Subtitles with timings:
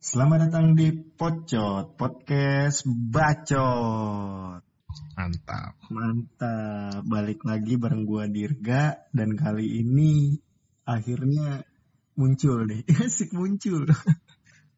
[0.00, 4.64] Selamat datang di Pocot Podcast Bacot.
[5.12, 5.76] Mantap.
[5.92, 10.40] Mantap, balik lagi bareng gua Dirga dan kali ini
[10.88, 11.68] akhirnya
[12.16, 13.84] muncul deh, asik muncul.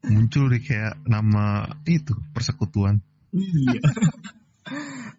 [0.02, 2.98] Muncul deh kayak nama itu persekutuan.
[3.30, 3.78] iya.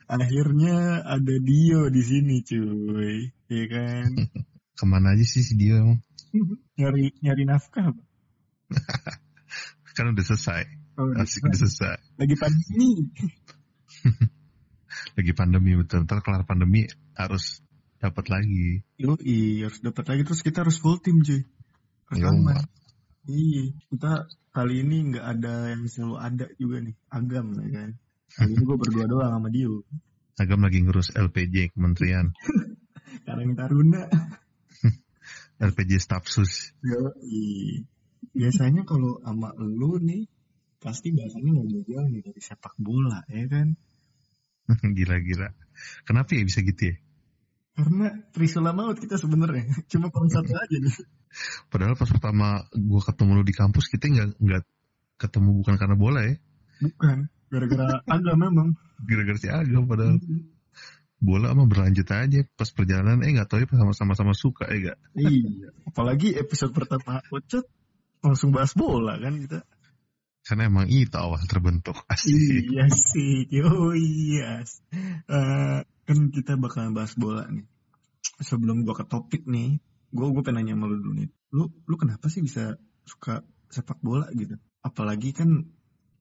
[0.07, 4.09] akhirnya ada Dio di sini cuy, iya kan?
[4.77, 6.01] Ke mana aja sih si dia emang?
[6.73, 7.93] nyari nyari nafkah.
[9.95, 10.65] Kan udah selesai.
[10.97, 11.97] Oh, Asik udah selesai.
[12.17, 12.89] lagi pandemi.
[15.13, 16.05] Lagi pandemi betul.
[16.09, 17.61] Ntar kelar pandemi harus
[18.01, 18.81] dapat lagi.
[18.97, 21.45] Yoi, harus dapat lagi terus kita harus full tim cuy.
[22.17, 22.29] Yo.
[23.23, 27.89] Iya, kita kali ini nggak ada yang selalu ada juga nih, agam ya kan.
[28.33, 29.85] Kali ini gue berdua doang sama Dio.
[30.41, 32.33] Agam lagi ngurus LPJ Kementerian.
[33.25, 34.09] Karang Taruna.
[35.61, 36.73] LPJ Stafsus.
[36.81, 37.85] Yoi.
[38.33, 40.25] Biasanya kalau sama lu nih,
[40.81, 43.77] pasti bahasanya nggak jauh-jauh nih dari sepak bola, ya kan?
[44.97, 45.53] Gila-gila.
[46.01, 46.95] Kenapa ya bisa gitu ya?
[47.73, 50.93] Karena Trisula maut kita sebenarnya, cuma poin satu aja nih.
[51.69, 54.63] Padahal pas pertama gua ketemu lu di kampus kita nggak nggak
[55.17, 56.37] ketemu bukan karena bola ya.
[56.85, 58.67] Bukan, gara-gara agam memang.
[59.05, 60.17] Gara-gara si Agam padahal
[61.23, 64.99] bola mah berlanjut aja pas perjalanan eh nggak tahu ya sama sama suka ya gak
[65.15, 67.63] iya, apalagi episode pertama Ocot
[68.19, 69.63] langsung bahas bola kan kita.
[70.43, 72.35] karena emang itu awal terbentuk asik
[72.67, 74.59] Iya sih, oh iya.
[75.31, 77.63] Eh, kan kita bakalan bahas bola nih.
[78.43, 79.79] Sebelum gua ke topik nih,
[80.11, 81.29] gua gue pengen nanya sama lu dulu nih.
[81.55, 82.75] Lu lu kenapa sih bisa
[83.07, 83.39] suka
[83.71, 84.59] sepak bola gitu?
[84.83, 85.63] Apalagi kan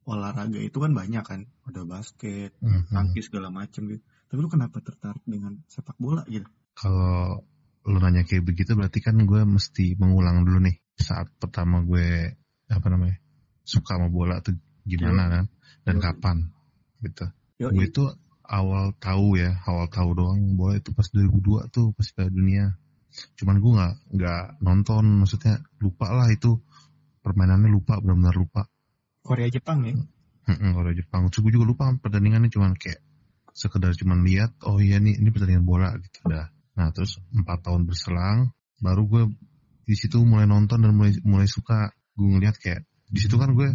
[0.08, 2.90] olahraga itu kan banyak kan, ada basket, Mhm.
[2.90, 4.02] tangkis segala macem gitu.
[4.02, 6.48] Tapi lu kenapa tertarik dengan sepak bola gitu?
[6.76, 7.44] kalau
[7.82, 12.30] lu nanya kayak begitu berarti kan gue mesti mengulang dulu nih saat pertama gue
[12.70, 13.18] apa namanya
[13.66, 14.54] suka sama bola tuh
[14.86, 15.44] gimana kan
[15.82, 16.02] dan Yo.
[16.02, 16.36] kapan
[17.02, 17.26] gitu
[17.58, 18.02] Yo, gue itu
[18.46, 22.66] awal tahu ya awal tahu doang bola itu pas 2002 tuh pas Piala Dunia
[23.36, 26.56] cuman gue nggak nggak nonton maksudnya lupa lah itu
[27.20, 28.71] permainannya lupa benar-benar lupa
[29.22, 29.94] Korea Jepang ya?
[30.50, 31.30] Mm-mm, kalau Jepang.
[31.30, 32.98] Gue juga lupa pertandingannya cuman kayak
[33.54, 37.84] sekedar cuman lihat oh iya nih ini pertandingan bola gitu udah nah terus empat tahun
[37.84, 38.48] berselang
[38.80, 39.22] baru gue
[39.82, 41.90] di situ mulai nonton dan mulai mulai suka.
[42.12, 43.68] Gue ngeliat kayak di situ kan gue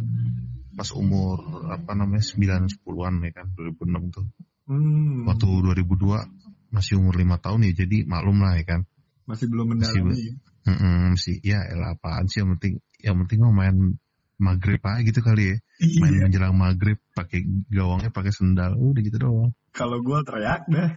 [0.77, 1.41] pas umur
[1.73, 4.25] apa namanya sembilan sepuluhan ya kan 2006 tuh.
[4.67, 8.81] Hmm, waktu 2002 masih umur lima tahun ya jadi maklum lah ya kan.
[9.27, 10.41] Masih belum masih mendalami.
[10.67, 13.95] Mm-mm, sih ya elah apaan sih yang penting yang penting mah main
[14.37, 15.57] maghrib aja gitu kali ya.
[16.01, 16.21] Main Iya.
[16.29, 19.51] menjelang maghrib pakai gawangnya pakai sendal udah gitu doang.
[19.73, 20.93] Kalau gua teriak dah.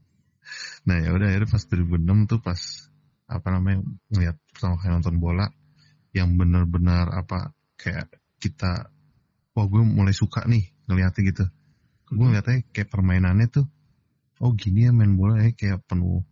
[0.86, 2.60] nah ya udah akhirnya pas 2006 tuh pas
[3.30, 5.46] apa namanya ngeliat pertama kali nonton bola
[6.10, 8.10] yang benar-benar apa kayak
[8.42, 8.90] kita
[9.54, 11.44] wah gue mulai suka nih ngeliatnya gitu.
[12.10, 13.66] Gue ngeliatnya kayak permainannya tuh
[14.42, 16.26] oh gini ya main bola ya kayak penuh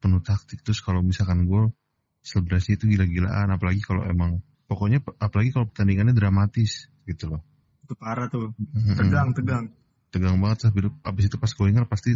[0.00, 0.64] penuh taktik.
[0.64, 1.76] Terus kalau misalkan gol
[2.24, 7.42] selebrasi itu gila-gilaan apalagi kalau emang pokoknya apalagi kalau pertandingannya dramatis gitu loh
[7.88, 8.52] Itu parah tuh.
[8.52, 8.94] Mm-mm.
[9.00, 9.64] Tegang, tegang.
[10.12, 12.12] tegang banget tapi abis itu pas gue ingat pasti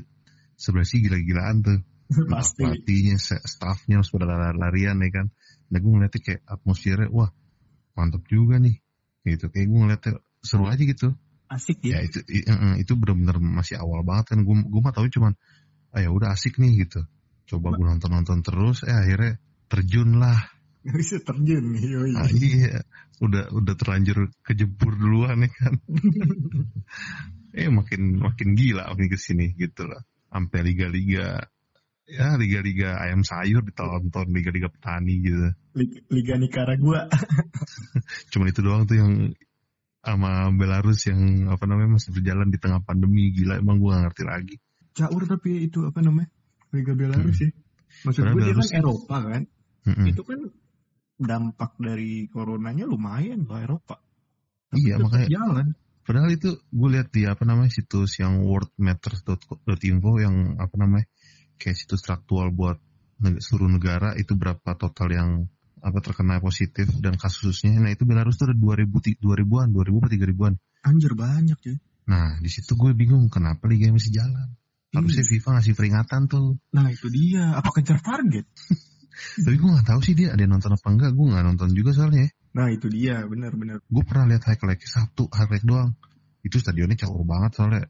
[0.54, 1.78] sebelah sih gila-gilaan tuh
[2.32, 2.60] Pasti.
[2.60, 5.26] pelatihnya staffnya harus pada lari- larian ya kan
[5.72, 7.32] nah gue ngeliatnya kayak atmosfernya wah
[7.96, 8.76] mantap juga nih
[9.24, 10.12] gitu kayak gue ngeliatnya
[10.44, 11.08] seru aja gitu
[11.48, 12.08] Asik ya ya.
[12.08, 12.20] itu
[12.80, 15.32] itu bener-bener masih awal banget kan gue gue mah tahu cuman
[15.92, 17.04] ah ya udah asik nih gitu
[17.48, 19.36] coba gue nonton nonton terus eh akhirnya
[19.68, 20.36] terjun lah
[20.82, 21.84] Gak bisa terjun nih.
[21.94, 22.12] Yoi.
[22.18, 22.82] ah, iya
[23.22, 25.78] udah udah terlanjur kejebur duluan ya kan
[27.58, 31.38] eh makin makin gila makin ke sini gitu lah sampai liga-liga
[32.10, 37.06] ya liga-liga ayam sayur ditonton liga-liga petani gitu Liga, Liga Nicaragua.
[38.34, 39.12] cuman itu doang tuh yang
[40.02, 44.22] sama Belarus yang apa namanya masih berjalan di tengah pandemi gila emang gue gak ngerti
[44.26, 44.56] lagi
[44.92, 46.28] Caur tapi itu apa namanya?
[46.72, 47.50] Liga Belarus ya.
[48.04, 49.42] Maksud gue dia kan Eropa kan.
[49.88, 50.06] Mm-mm.
[50.08, 50.40] Itu kan
[51.24, 53.96] dampak dari coronanya lumayan loh Eropa.
[54.72, 55.66] Iya, Tetap makanya- jalan.
[56.02, 61.06] Padahal itu gue lihat di apa namanya situs yang worldmatters.info yang apa namanya
[61.62, 62.82] kayak situs traktual buat
[63.22, 65.30] seluruh negara itu berapa total yang
[65.78, 67.78] apa terkena positif dan kasusnya.
[67.78, 70.54] Nah itu Belarus tuh ada 2000 ti- 2000-an, 2000 atau 3000-an.
[70.82, 71.78] Anjir banyak cuy.
[72.10, 74.58] Nah di situ gue bingung kenapa liga masih jalan.
[74.90, 76.58] Harusnya FIFA ngasih peringatan tuh.
[76.74, 77.54] Nah itu dia.
[77.54, 78.44] Apa kejar target?
[79.42, 81.10] Tapi gue nggak tahu sih dia ada yang nonton apa enggak.
[81.12, 82.26] Gue nggak nonton juga soalnya.
[82.56, 83.22] Nah itu dia.
[83.24, 83.80] Benar-benar.
[83.86, 85.92] Gue pernah lihat highlight Sabtu highlight doang.
[86.42, 87.82] Itu stadionnya caur banget soalnya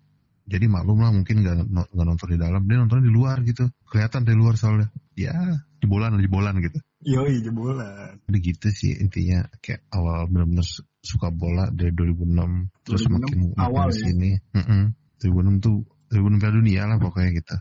[0.42, 3.70] jadi maklum lah mungkin nggak no- nggak nonton di dalam dia nonton di luar gitu
[3.86, 5.34] kelihatan dari luar soalnya ya
[5.78, 8.18] jebolan jebolan gitu Yoi jebolan.
[8.26, 13.38] jadi gitu sih intinya kayak awal benar-benar su- suka bola dari 2006 terus 2006 makin
[13.58, 14.02] awal makin ya?
[14.02, 14.82] sini Mm-mm.
[15.22, 15.76] 2006 tuh
[16.10, 17.56] 2006 Piala Dunia lah pokoknya gitu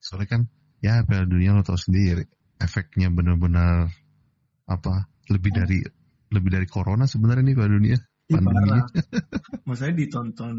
[0.00, 0.40] soalnya kan
[0.80, 2.24] ya Piala Dunia lo tau sendiri
[2.62, 3.90] efeknya benar-benar
[4.64, 5.82] apa lebih dari
[6.30, 7.98] lebih dari corona sebenarnya nih Piala Dunia
[8.30, 8.86] pandeminya parah.
[9.68, 10.56] Maksudnya ditonton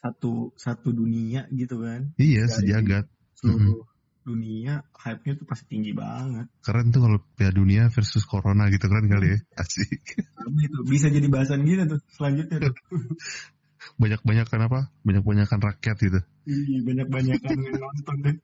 [0.00, 2.12] satu satu dunia gitu kan.
[2.18, 3.04] iya Dari- sejagat
[3.38, 3.88] Seluruh
[4.20, 6.44] dunia hype-nya tuh pasti tinggi banget.
[6.60, 9.96] keren tuh kalau Piala Dunia versus Corona gitu keren kali ya asik
[10.60, 12.74] itu bisa jadi bahasan gitu tuh selanjutnya tuh.
[13.96, 18.36] banyak banyak kan apa banyak banyakan rakyat gitu Iya banyak-banyakan yang nonton deh.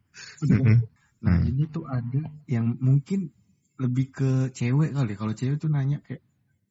[1.25, 1.49] Nah Hmm.
[1.49, 3.33] ini tuh ada yang mungkin
[3.77, 5.13] lebih ke cewek kali.
[5.17, 6.25] Kalau cewek tuh nanya kayak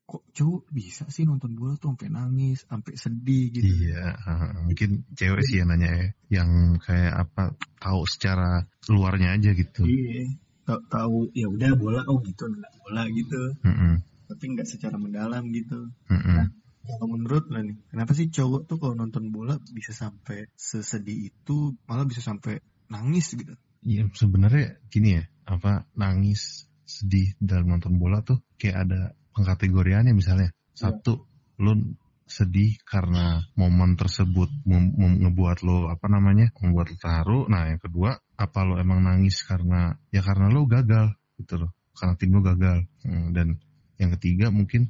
[0.06, 3.66] kok cowok bisa sih nonton bola tuh sampai nangis, sampai sedih gitu.
[3.66, 6.08] Iya, uh, mungkin cewek sih yang nanya ya,
[6.42, 9.82] yang kayak apa tahu secara luarnya aja gitu.
[9.82, 10.30] Iya.
[10.66, 13.42] Tahu, tahu ya udah bola oh gitu nggak bola gitu.
[13.66, 15.90] Mm-mm, Tapi nggak secara mendalam gitu.
[16.10, 16.54] mm-mm.
[16.86, 21.74] Kalau menurut lo nih, kenapa sih cowok tuh kalau nonton bola bisa sampai sesedih itu,
[21.90, 22.62] malah bisa sampai
[22.94, 23.58] nangis gitu?
[23.86, 29.02] Iya sebenarnya gini ya, apa nangis sedih dalam nonton bola tuh kayak ada
[29.38, 30.50] pengkategoriannya misalnya.
[30.74, 31.30] Satu,
[31.62, 31.94] lu
[32.26, 37.40] sedih karena momen tersebut mem- mem- ngebuat lo apa namanya membuat lo terharu.
[37.46, 42.14] Nah yang kedua, apa lo emang nangis karena ya karena lo gagal gitu loh, karena
[42.18, 42.90] tim lo gagal.
[43.06, 43.62] Hmm, dan
[44.02, 44.90] yang ketiga mungkin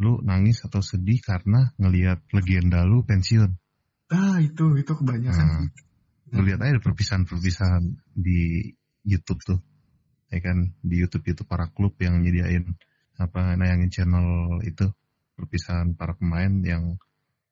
[0.00, 3.52] lu nangis atau sedih karena ngelihat legenda lu pensiun.
[4.08, 5.36] Ah itu itu kebanyakan.
[5.36, 5.68] Nah,
[6.30, 7.82] lu lihat aja perpisahan-perpisahan
[8.14, 8.70] di
[9.02, 9.58] YouTube tuh,
[10.30, 12.76] ya kan di YouTube itu para klub yang nyediain
[13.18, 14.88] apa nayangin channel itu
[15.36, 16.96] perpisahan para pemain yang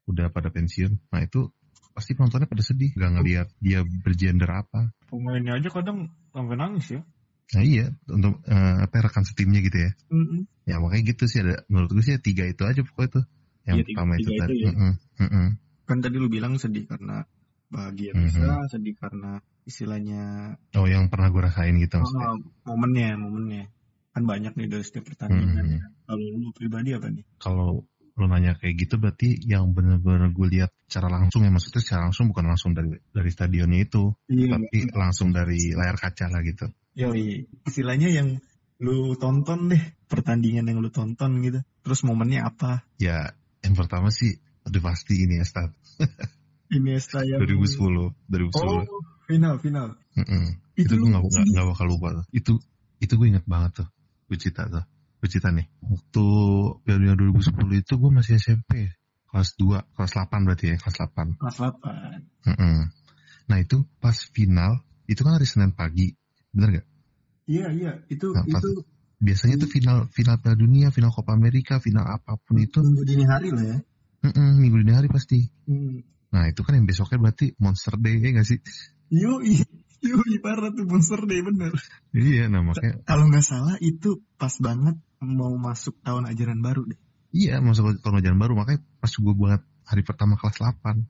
[0.08, 0.96] udah pada pensiun.
[1.12, 1.50] Nah itu
[1.92, 4.94] pasti penontonnya pada sedih, gak ngelihat dia bergender apa.
[5.10, 7.00] Pemainnya aja kadang sampai nangis ya.
[7.56, 9.90] Nah iya untuk eh, apa rekan setimnya gitu ya.
[10.12, 10.44] Mm-mm.
[10.69, 13.25] Ya makanya gitu sih ada menurut gue sih ya tiga itu aja pokoknya tuh.
[13.64, 14.52] Yang Iya, tiga- pertama itu tiga tadi.
[14.52, 14.70] itu ya.
[14.72, 15.46] Mm-mm, mm-mm.
[15.88, 17.25] Kan tadi lu bilang sedih karena
[17.68, 18.22] bahagia Mhm.
[18.24, 19.38] bisa, sedih karena
[19.68, 20.22] istilahnya
[20.74, 22.26] Oh yang pernah gue rasain gitu maksudnya.
[22.32, 23.64] oh, momennya, momennya.
[24.12, 25.64] Kan banyak nih dari setiap pertandingan.
[25.64, 25.76] Mhm.
[25.78, 25.86] ya.
[26.08, 27.24] Kalau lu pribadi apa nih?
[27.38, 27.84] Kalau
[28.18, 32.26] lo nanya kayak gitu berarti yang benar-benar gue lihat secara langsung ya maksudnya secara langsung
[32.34, 34.58] bukan langsung dari dari stadionnya itu Iya.
[34.58, 36.66] tapi langsung dari layar kaca lah gitu.
[36.98, 37.46] Yoi.
[37.62, 38.42] Istilahnya yang
[38.82, 41.62] lu tonton deh, pertandingan yang lu tonton gitu.
[41.86, 42.82] Terus momennya apa?
[42.98, 44.34] Ya yang pertama sih
[44.66, 45.70] udah pasti ini ya start
[46.68, 48.52] Iniesta yang 2010 2010.
[48.60, 48.84] Oh,
[49.24, 49.88] final, final.
[50.16, 50.44] Mm-mm.
[50.76, 52.24] Itu, gue nggak nggak- nggak bakal lupa tuh.
[52.30, 52.52] Itu
[52.98, 53.88] itu gue inget banget tuh.
[54.28, 54.84] Gue cerita tuh.
[55.18, 55.66] Gue cerita nih.
[55.80, 56.24] Waktu
[56.84, 58.92] Piala Dunia 2010 itu gue masih SMP.
[59.28, 61.36] Kelas 2, kelas 8 berarti ya, kelas 8.
[61.36, 62.48] Kelas 8.
[62.48, 62.76] Mm-mm.
[63.48, 66.12] Nah itu pas final, itu kan hari Senin pagi.
[66.52, 66.86] Bener gak?
[67.48, 67.92] Iya, iya.
[68.08, 68.84] Itu Nah, pas- itu
[69.18, 73.26] Biasanya tuh final final Piala Dunia, final Copa America, final apa pun itu minggu dini
[73.26, 73.78] hari lah ya.
[74.22, 75.42] mm-mm, minggu dini hari pasti.
[75.66, 76.06] Hmm.
[76.34, 78.58] Nah itu kan yang besoknya berarti Monster Day ya gak sih?
[79.12, 79.64] Yoi.
[79.98, 81.75] Yoi, parah tuh Monster Day bener.
[82.14, 86.99] Iya, nah makanya Kalau nggak salah itu pas banget mau masuk tahun ajaran baru deh.
[87.35, 91.04] iya masuk tahun ajaran baru makanya pas gue buat hari pertama kelas 8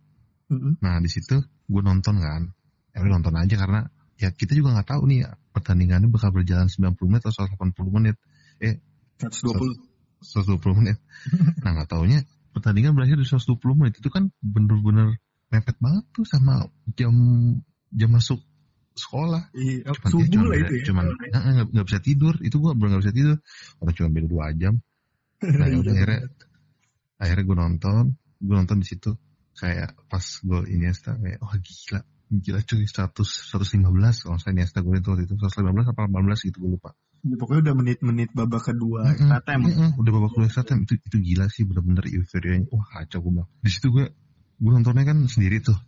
[0.49, 0.81] Mm-mm.
[0.81, 2.49] Nah di situ gue nonton kan,
[2.97, 3.81] ya udah nonton aja karena
[4.17, 8.17] ya kita juga nggak tahu nih pertandingannya bakal berjalan 90 menit atau 180 menit,
[8.65, 8.81] eh
[9.21, 9.77] 120.
[10.25, 10.97] 120 menit.
[11.63, 13.95] nah nggak taunya pertandingan berakhir di 120 menit.
[14.01, 15.17] Itu kan bener-bener
[15.49, 17.15] mepet banget tuh sama jam
[17.89, 18.41] jam masuk
[18.93, 19.49] sekolah.
[19.55, 20.85] Iya, Cuman, subuh ya, cuman, lah beda- itu ya.
[20.91, 23.37] cuman eh, nggak bisa tidur, itu gue bener nggak bisa tidur.
[23.79, 24.75] Orang cuma beda dua jam.
[25.39, 26.21] Nah ya udah akhirnya
[27.19, 28.03] akhirnya gue nonton,
[28.43, 29.11] gue nonton di situ.
[29.59, 32.01] Kayak pas gol Iniesta kayak wah gila.
[32.29, 33.89] Gila cuy 100 115
[34.29, 35.35] kalau saya Iniesta golin tuh waktu itu.
[35.35, 36.93] 115 apa 18 gitu gue lupa
[37.27, 39.63] Ya, pokoknya udah menit-menit babak kedua Mm-mm, extra time.
[39.67, 40.87] mm-mm, udah babak kedua extra time.
[40.87, 42.67] Itu itu gila sih bener-bener euforianya.
[42.71, 43.49] Wah kacau gue bilang.
[43.59, 44.07] Di situ gue
[44.59, 45.79] gue nontonnya kan sendiri tuh.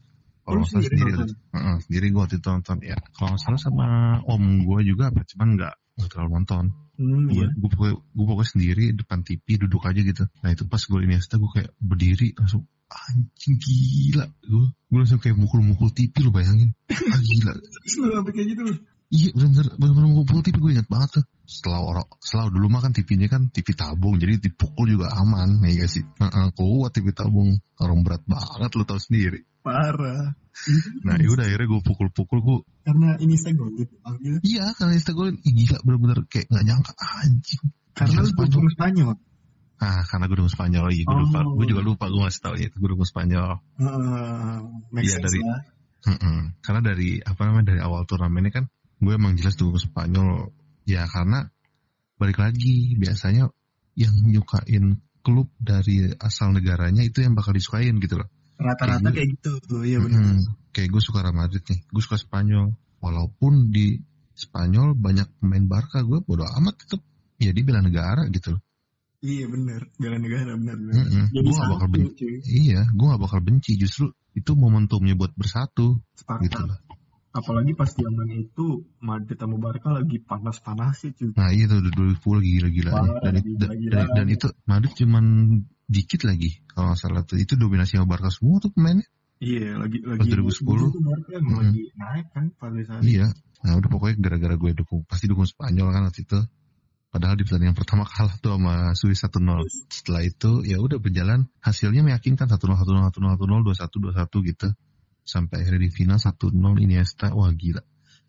[0.49, 1.37] Oh, kalau nggak salah sendiri sendiri nonton?
[1.55, 2.77] Heeh, sendiri gue waktu itu nonton.
[2.83, 3.87] Ya kalau nggak salah sama
[4.27, 6.65] om gue juga apa cuman nggak nggak terlalu nonton.
[7.01, 7.49] Hmm, gue iya.
[7.49, 10.25] gue pokoknya gue pokoknya sendiri depan TV duduk aja gitu.
[10.43, 14.27] Nah itu pas gue Iniesta gue kayak berdiri langsung anjing gila.
[14.43, 16.75] Gue gue langsung kayak mukul-mukul TV lu bayangin.
[16.91, 17.53] Ah gila.
[18.19, 18.63] Sampai kayak gitu.
[19.11, 22.95] Iya bener-bener bener-bener mukul TV gue ingat banget tuh setelah orang setelah dulu mah kan
[22.95, 27.51] TV-nya kan TV tabung jadi dipukul juga aman nih gak sih Heeh, kuat TV tabung
[27.77, 30.33] orang berat banget lu tau sendiri Parah.
[31.05, 33.93] nah yaudah akhirnya gue pukul-pukul gue Karena ini saya gol gitu.
[34.01, 34.41] Panggil.
[34.41, 37.63] iya karena Iniesta gue gila bener-bener kayak nggak nyangka anjing
[37.93, 39.13] Karena lu dukung Spanyol.
[39.81, 41.21] Ah, karena gue dukung Spanyol, iya gue Oh.
[41.25, 41.41] lupa.
[41.45, 43.61] Gue juga lupa, gue ngasih tau ya, gue dukung Spanyol.
[44.97, 45.61] Iya, sense dari- lah.
[46.01, 46.39] Mm-mm.
[46.65, 48.65] Karena dari apa namanya dari awal turnamen ini kan
[49.01, 50.53] gue emang jelas dukung Spanyol
[50.85, 51.49] ya karena
[52.21, 53.49] balik lagi biasanya
[53.97, 58.29] yang nyukain klub dari asal negaranya itu yang bakal disukain gitu loh.
[58.61, 59.53] Rata-rata Kayak kayak gitu.
[59.73, 60.21] Oh, iya benar.
[60.21, 60.41] Mm-mm.
[60.73, 62.77] Kayak gue suka Real Madrid nih, gue suka Spanyol.
[63.01, 63.97] Walaupun di
[64.37, 67.01] Spanyol banyak pemain Barca, gue bodo amat tetep.
[67.41, 68.63] Ya dia bela negara gitu loh.
[69.21, 69.89] Iya benar.
[69.97, 70.77] Bela negara benar.
[70.77, 71.25] Mm-mm.
[71.33, 72.13] Jadi Gue gak bakal benci.
[72.21, 72.37] cuy.
[72.45, 73.73] Iya, gue gak bakal benci.
[73.81, 74.05] Justru
[74.37, 76.41] itu momentumnya buat bersatu Sepakat.
[76.49, 76.79] gitu loh.
[77.31, 81.31] Apalagi pas zaman itu Madrid sama Barca lagi panas-panas sih cuy.
[81.39, 82.91] Nah iya tuh 2010 gila-gila.
[82.91, 85.25] Wah, dan, lagi dan, dan, dan itu Madrid cuman
[85.87, 87.39] dikit lagi kalau nggak salah tuh.
[87.39, 89.07] Itu dominasi sama Barca semua tuh pemainnya.
[89.39, 90.91] Iya, lagi lagi Pas 2010.
[90.91, 91.63] itu Barca emang Mm-mm.
[91.71, 93.27] lagi naik kan pada saat iya.
[93.63, 96.41] Nah udah pokoknya gara-gara gue dukung pasti dukung Spanyol kan waktu itu.
[97.11, 101.47] Padahal di pertandingan pertama kalah tuh sama Swiss 1-0 setelah itu ya udah berjalan.
[101.63, 104.69] Hasilnya meyakinkan 1-0 1-0 1-0 1-0 2-1 2-1 gitu
[105.25, 107.83] sampai akhirnya di final 1-0 Iniesta wah gila.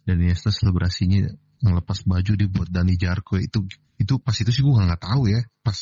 [0.05, 1.29] Dan Iniesta selebrasinya
[1.61, 3.37] ngelepas baju dia buat Dani Jarko.
[3.37, 3.65] Itu
[4.01, 5.41] itu pas itu sih gue nggak tahu ya.
[5.61, 5.77] Pas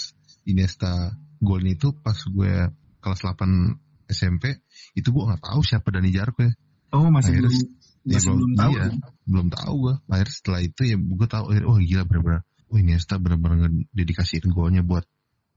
[0.46, 2.52] Iniesta golnya itu pas gue
[3.00, 4.60] kelas 8 SMP
[4.98, 6.54] itu gue nggak tahu siapa Dani Jarko ya.
[6.92, 8.72] Oh, masih Akhirnya- belum Ya, masih belum tahu.
[8.74, 8.86] iya,
[9.28, 13.70] belum tahu gue akhirnya setelah itu ya gue tahu oh gila bener-bener oh Iniesta bener-bener
[13.92, 15.04] dedikasiin golnya buat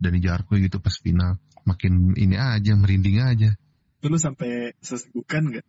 [0.02, 1.38] Dani Jarko gitu pas final.
[1.62, 3.54] Makin ini aja merinding aja
[4.02, 5.66] Itu lu sampai sesegukan nggak?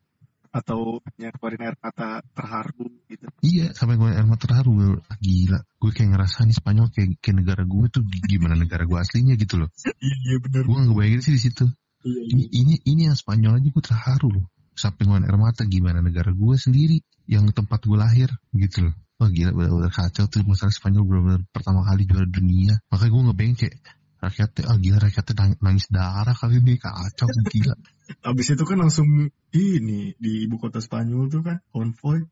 [0.49, 3.29] Atau nyakuarin air mata terharu gitu?
[3.45, 4.97] Iya, sampai gue air mata terharu.
[5.21, 5.61] Gila.
[5.77, 9.61] Gue kayak ngerasa nih Spanyol kayak, kayak negara gue tuh gimana negara gue aslinya gitu
[9.61, 9.69] loh.
[10.01, 10.65] Iya, iya benar.
[10.65, 11.65] Gue nggak bayangin sih di situ.
[12.01, 12.57] Iya, Ini, iya.
[12.57, 14.45] ini, ini yang Spanyol aja gue terharu loh.
[14.73, 16.97] Sampai gue air mata gimana negara gue sendiri
[17.29, 18.93] yang tempat gue lahir gitu loh.
[19.21, 22.81] Wah gila bener-bener kacau tuh masalah Spanyol bener-bener pertama kali juara dunia.
[22.89, 23.77] Makanya gue ngebayang kayak
[24.25, 27.77] rakyatnya, ah gila rakyatnya nang- nangis darah kali ini kacau gila.
[28.24, 29.07] Abis itu kan langsung
[29.55, 32.24] ini di ibu kota Spanyol tuh kan konvoy.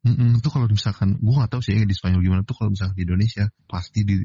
[0.00, 2.96] Mm-mm, itu kalau misalkan gue gak tahu sih ya di Spanyol gimana tuh kalau misalkan
[2.96, 4.16] di Indonesia pasti di,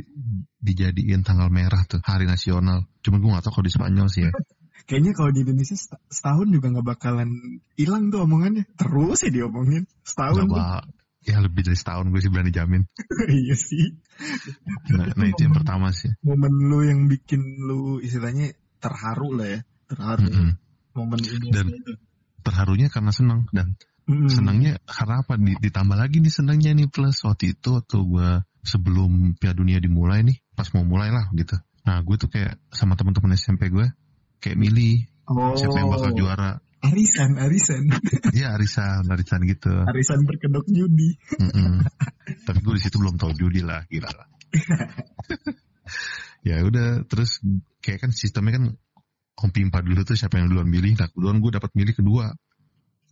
[0.64, 2.88] dijadiin tanggal merah tuh hari nasional.
[3.04, 4.32] Cuman gue gak tahu kalau di Spanyol sih ya.
[4.88, 7.30] Kayaknya kalau di Indonesia seta- setahun juga nggak bakalan
[7.74, 8.70] hilang tuh omongannya.
[8.78, 10.46] Terus ya diomongin setahun.
[10.46, 10.88] Gak bak-
[11.26, 12.86] ya lebih dari setahun gue sih berani jamin.
[13.44, 13.98] iya sih.
[14.94, 16.14] Nah, nah itu yang pertama sih.
[16.22, 19.60] Momen lu yang bikin lu istilahnya terharu lah ya.
[19.90, 20.22] Terharu.
[20.30, 20.50] Mm-mm.
[20.96, 21.48] Momen ini.
[21.52, 21.76] Dan-.
[22.42, 23.76] Terharunya karena senang dan
[24.06, 24.30] Mm.
[24.30, 25.34] senangnya karena apa?
[25.34, 28.30] Di- Ditambah lagi nih senangnya nih plus waktu itu waktu gue
[28.62, 31.58] sebelum Piala Dunia dimulai nih pas mau mulai lah gitu.
[31.90, 33.90] Nah gue tuh kayak sama teman-teman SMP gue
[34.40, 35.58] kayak milih Oh.
[35.58, 36.62] siapa yang bakal juara.
[36.86, 37.90] Arisan, arisan.
[38.38, 39.74] Iya arisan, arisan gitu.
[39.90, 41.18] arisan berkedok judi.
[42.46, 44.30] Tapi gue di situ belum tahu judi lah, gila lah.
[46.46, 47.42] ya udah, terus
[47.82, 48.66] kayak kan sistemnya kan
[49.36, 52.26] kompi empat dulu tuh siapa yang duluan milih, nah kebetulan gue dapat milih kedua.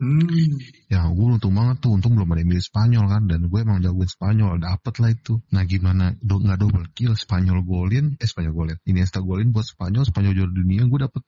[0.02, 0.58] Hmm.
[0.90, 3.80] Ya gue untung banget tuh, untung belum ada yang milih Spanyol kan, dan gue emang
[3.84, 5.34] jagoin Spanyol, dapet lah itu.
[5.54, 10.04] Nah gimana, do, nggak double kill, Spanyol golin, eh Spanyol golin, Iniesta golin buat Spanyol,
[10.08, 11.22] Spanyol juara dunia, gue dapet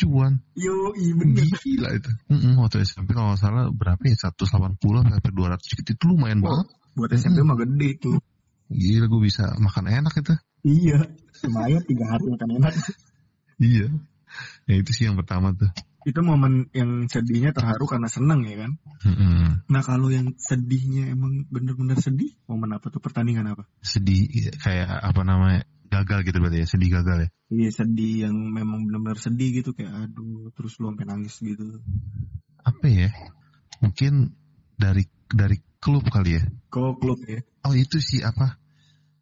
[0.00, 0.32] cuan.
[0.56, 1.44] Yo, iya bener.
[1.60, 2.10] Gila itu.
[2.32, 6.72] Mm-mm, waktu SMP kalau salah berapa ya, 180 sampai 200 gitu, itu lumayan banget.
[6.96, 8.16] Buat SMP mah gede tuh.
[8.70, 10.34] Gila gue bisa makan enak itu.
[10.64, 10.98] Iya.
[11.44, 12.72] Lumayan tiga hari makan enak.
[13.60, 13.86] Iya.
[14.66, 15.70] Ya itu sih yang pertama tuh.
[16.08, 18.72] Itu momen yang sedihnya terharu karena seneng ya kan.
[19.04, 19.68] Mm-mm.
[19.68, 23.68] Nah kalau yang sedihnya emang bener-bener sedih, momen apa tuh pertandingan apa?
[23.84, 27.28] Sedih iya, kayak apa namanya gagal gitu berarti ya sedih gagal ya.
[27.50, 31.84] Iya sedih yang memang bener-bener sedih gitu kayak aduh terus lu sampai nangis gitu.
[32.64, 33.10] Apa ya?
[33.84, 34.32] Mungkin
[34.80, 36.42] dari dari klub kali ya.
[36.72, 37.44] Kok klub ya?
[37.66, 38.56] Oh itu sih apa?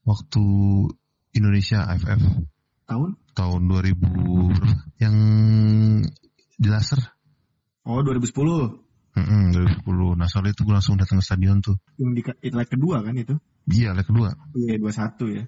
[0.06, 0.44] Waktu
[1.34, 2.22] Indonesia AFF
[2.88, 3.10] Tahun?
[3.36, 3.94] tahun 2000
[4.50, 4.76] berapa?
[4.98, 5.14] yang
[6.58, 6.98] di laser.
[7.84, 8.34] Oh 2010.
[9.14, 9.44] Mm
[9.84, 10.18] 2010.
[10.18, 11.76] Nah soalnya itu gue langsung datang ke stadion tuh.
[12.00, 12.10] Yang
[12.42, 13.36] di leg kedua kan itu?
[13.68, 14.32] Iya leg kedua.
[14.56, 15.44] Iya 21 ya.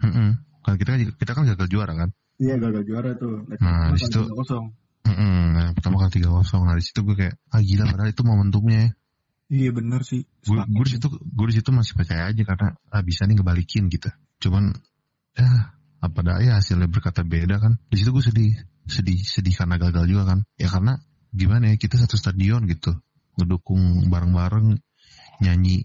[0.00, 0.28] Mm-mm.
[0.64, 2.08] Kan kita kan kita kan gagal juara kan.
[2.38, 3.44] Iya gagal juara tuh.
[3.50, 4.72] Leg Nah, di situ- 3-0.
[5.06, 5.36] Mm-mm.
[5.52, 6.62] Nah pertama kali tiga kosong.
[6.64, 8.90] Nah di situ gue kayak ah gila padahal itu momentumnya ya.
[9.46, 10.26] Iya bener sih.
[10.42, 13.86] gue gue di situ gue di situ masih percaya aja karena ah, bisa nih ngebalikin
[13.86, 14.10] gitu
[14.42, 14.74] cuman
[15.38, 15.75] ya
[16.06, 17.78] apa daya hasilnya berkata beda kan.
[17.90, 18.52] Di situ gue sedih.
[18.86, 20.38] Sedih sedih karena gagal juga kan.
[20.56, 20.98] Ya karena
[21.34, 22.94] gimana ya kita satu stadion gitu.
[23.36, 24.78] Ngedukung bareng-bareng
[25.42, 25.84] nyanyi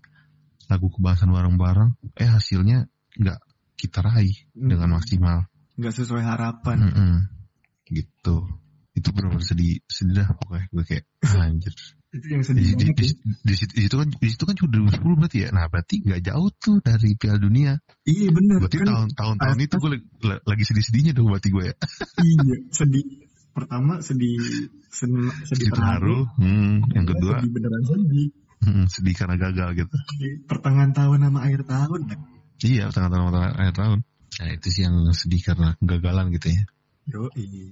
[0.72, 1.98] lagu kebangsaan bareng-bareng.
[2.16, 2.88] Eh hasilnya
[3.20, 3.40] nggak
[3.75, 4.70] kita raih Hmm.
[4.70, 5.50] dengan maksimal.
[5.75, 6.78] Nggak sesuai harapan.
[6.88, 7.13] Mm-mm.
[7.92, 8.48] gitu.
[8.96, 10.66] Itu benar-benar sedih sedih dah pokoknya.
[10.72, 11.06] Gue kayak
[11.44, 11.74] anjir
[12.12, 13.08] Itu yang di, sedih di, di, di,
[13.48, 15.50] di situ kan di situ kan juga 2010 berarti ya?
[15.56, 17.80] Nah berarti nggak jauh tuh dari Piala Dunia.
[18.03, 18.60] Iya bener.
[18.60, 19.89] berarti kan tahun tahun tahun itu gue
[20.44, 21.75] lagi, sedih sedihnya dong berarti gue ya.
[22.27, 23.06] Iya sedih.
[23.51, 24.39] Pertama sedih
[24.91, 28.27] sedih, sedih terharu, hmm, yang kedua sedih beneran sedih.
[28.63, 29.96] hmm, sedih karena gagal gitu.
[30.51, 32.00] Pertengahan tahun sama akhir tahun.
[32.12, 32.20] Kan.
[32.63, 34.00] iya tengah-tengah akhir tahun.
[34.39, 36.63] Nah itu sih yang sedih karena kegagalan gitu ya.
[37.12, 37.27] Yo,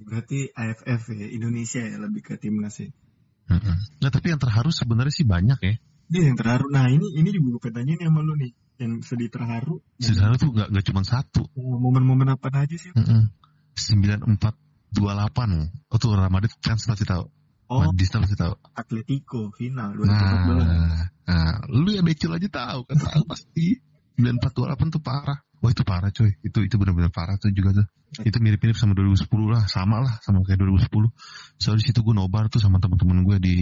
[0.08, 2.88] berarti AFF ya, Indonesia ya lebih ke timnas ya.
[3.50, 3.76] Mm-mm.
[3.98, 5.74] Nah tapi yang terharu sebenarnya sih banyak ya.
[6.10, 6.70] Dia yang terharu.
[6.70, 9.82] Nah ini ini juga gue pengen nih sama lu nih, yang sedih terharu.
[9.98, 11.42] Sebenarnya tuh gak, gak cuma satu.
[11.58, 12.94] Momen-momen apa aja sih?
[13.74, 14.54] Sembilan empat
[14.90, 15.70] dua delapan.
[15.90, 17.26] Oh tuh Ramadhan fans pasti tahu.
[17.70, 18.50] Oh, Madista pasti tahu.
[18.74, 20.10] Atletico final 2014.
[20.10, 23.78] Nah, nah, lu ya becil aja tahu kan tahu pasti.
[24.18, 25.38] 9428 tuh parah.
[25.62, 26.34] Wah itu parah coy.
[26.42, 27.86] Itu itu benar-benar parah tuh juga tuh.
[28.10, 31.14] Itu mirip-mirip sama 2010 lah, sama lah sama kayak 2010.
[31.62, 33.56] Soalnya di situ gue nobar tuh sama teman-teman gue di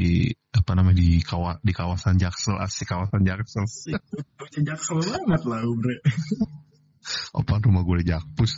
[0.57, 3.69] apa namanya di kawa, di kawasan Jaksel, asik kawasan Jaksel.
[4.41, 5.97] Bocah jaksel banget lah bre.
[7.37, 8.53] Apa rumah gue di Jakpus.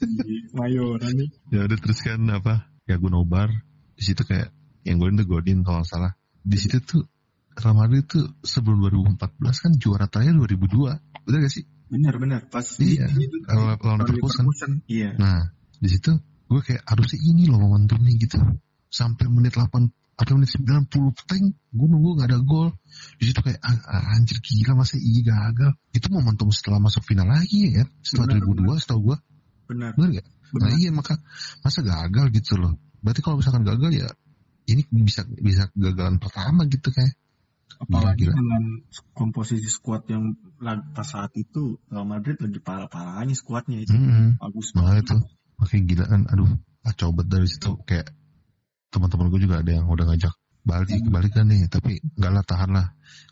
[0.00, 1.30] Di Mayoran nih.
[1.54, 2.66] Ya udah terus kan apa?
[2.90, 3.54] Ya gue nobar
[3.94, 4.50] di situ kayak
[4.82, 6.18] yang gue tuh Godin kalau salah.
[6.42, 7.02] Di situ tuh
[7.54, 8.80] Ramadhan itu sebelum
[9.14, 11.26] 2014 kan juara terakhir 2002.
[11.28, 11.64] Bener gak sih?
[11.90, 13.98] Benar benar pas Iya, di- di- lawan.
[14.06, 14.86] Leverkusen.
[14.86, 15.18] Iya.
[15.18, 15.50] Nah,
[15.82, 16.14] di situ
[16.46, 18.38] gue kayak harusnya ini loh momentumnya gitu.
[18.90, 22.70] Sampai menit 8 atau menit 90 peteng, gue nunggu gak ada gol.
[23.18, 25.74] Di situ kayak ah, ah, anjir gila masa iya gagal.
[25.90, 29.16] Itu momentum setelah masuk final lagi ya, setelah Benar, 2002 setahu gue.
[29.70, 29.90] Benar.
[29.98, 30.26] Bener gak?
[30.26, 30.70] Nah Benar.
[30.78, 31.14] iya maka
[31.62, 32.74] masa gagal gitu loh.
[33.02, 34.08] Berarti kalau misalkan gagal ya
[34.70, 37.18] ini bisa bisa kegagalan pertama gitu kayak.
[37.78, 38.38] Apalagi Gila, gila.
[38.40, 38.62] dengan
[39.14, 40.34] komposisi skuad yang
[40.92, 43.94] pas saat itu Real Madrid lagi parah-parahnya skuadnya itu.
[43.94, 44.36] Mm-mm.
[44.36, 45.04] Bagus Makanya banget.
[45.06, 45.16] itu
[45.56, 46.20] makin gila kan.
[46.28, 46.50] Aduh,
[46.82, 48.06] kacau banget dari situ kayak
[48.90, 52.70] teman-teman gue juga ada yang udah ngajak balik balik kan nih tapi nggak lah tahan
[52.74, 52.86] lah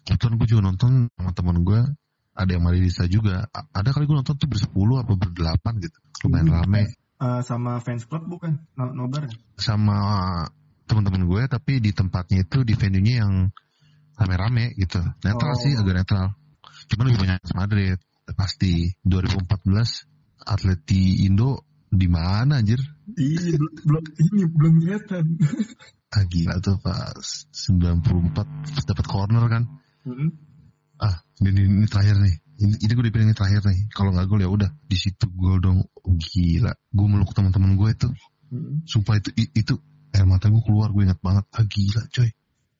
[0.06, 1.80] kebetulan gue juga nonton sama teman gue
[2.32, 6.48] ada yang Madridista juga A- ada kali gue nonton tuh bersepuluh apa berdelapan gitu lumayan
[6.48, 6.56] Hmm.
[6.64, 6.82] rame
[7.18, 8.62] Eh, sama fans club bukan?
[8.78, 9.26] No, nobar.
[9.58, 9.98] sama
[10.86, 13.32] teman-teman gue tapi di tempatnya itu di venue-nya yang
[14.18, 14.98] rame-rame gitu.
[15.22, 15.60] Netral Oh.
[15.62, 16.34] sih agak netral.
[16.90, 17.98] Cuman lebih banyak Madrid
[18.34, 18.92] pasti.
[19.06, 20.04] 2014
[20.44, 22.80] Atleti Indo di mana anjir?
[23.16, 25.24] Iya, belum ini belum kelihatan.
[26.14, 27.20] ah gila tuh pas
[27.52, 28.32] 94
[28.74, 29.64] pas dapat corner kan?
[30.08, 30.32] Hmm.
[30.98, 32.36] ah ini, ini, ini terakhir nih.
[32.58, 33.86] Ini, ini gue dibilang ini terakhir nih.
[33.94, 34.70] Kalau nggak gol ya udah.
[34.82, 35.78] Di situ gol dong.
[35.78, 36.74] Oh, gila.
[36.90, 38.08] Gue meluk teman-teman gue itu.
[38.48, 38.80] Hmm.
[38.88, 39.76] sumpah itu itu
[40.16, 40.90] air mata gue keluar.
[40.90, 41.44] Gue ingat banget.
[41.54, 42.28] Ah gila coy.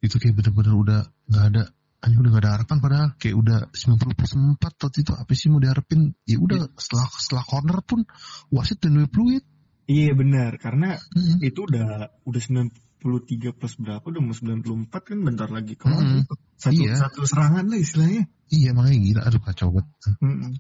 [0.03, 1.63] Itu kayak bener-bener udah nggak ada.
[1.99, 3.09] Anjing udah gak ada harapan padahal.
[3.19, 6.15] Kayak udah 90 plus 4 waktu itu apa sih mau diharapin?
[6.23, 8.07] Ya udah setelah setelah corner pun
[8.55, 9.43] wasit dan fluid.
[9.91, 11.43] Iya benar, karena Mm.
[11.43, 14.05] itu udah udah 93 plus berapa?
[14.07, 15.75] Udah mau 94 kan bentar lagi.
[15.75, 16.15] Kelar Mm.
[16.23, 16.35] gitu.
[16.55, 16.95] Satu Iya.
[17.03, 18.23] satu serangan lah istilahnya.
[18.55, 19.21] iya makanya gila.
[19.27, 19.89] Aduh kacau banget.
[20.23, 20.55] Mm.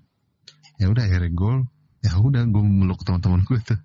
[0.82, 1.58] ya udah akhirnya gol.
[2.02, 3.78] Ya udah gue meluk teman-teman gue tuh.